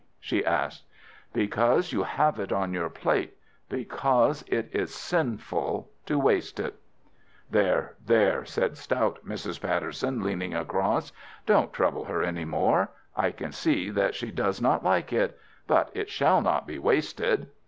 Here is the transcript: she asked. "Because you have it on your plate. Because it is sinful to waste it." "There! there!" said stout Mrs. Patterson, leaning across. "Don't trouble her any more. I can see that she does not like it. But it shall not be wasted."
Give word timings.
she 0.19 0.43
asked. 0.43 0.83
"Because 1.31 1.93
you 1.93 2.01
have 2.01 2.39
it 2.39 2.51
on 2.51 2.73
your 2.73 2.89
plate. 2.89 3.37
Because 3.69 4.41
it 4.47 4.67
is 4.71 4.91
sinful 4.91 5.91
to 6.07 6.17
waste 6.17 6.59
it." 6.59 6.73
"There! 7.51 7.93
there!" 8.03 8.43
said 8.43 8.77
stout 8.77 9.19
Mrs. 9.23 9.61
Patterson, 9.61 10.23
leaning 10.23 10.55
across. 10.55 11.11
"Don't 11.45 11.71
trouble 11.71 12.05
her 12.05 12.23
any 12.23 12.45
more. 12.45 12.89
I 13.15 13.29
can 13.29 13.51
see 13.51 13.91
that 13.91 14.15
she 14.15 14.31
does 14.31 14.59
not 14.59 14.83
like 14.83 15.13
it. 15.13 15.37
But 15.67 15.91
it 15.93 16.09
shall 16.09 16.41
not 16.41 16.65
be 16.65 16.79
wasted." 16.79 17.51